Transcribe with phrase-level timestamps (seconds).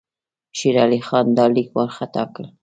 [0.57, 2.43] شېر علي خان دا لیک وارخطا کړ.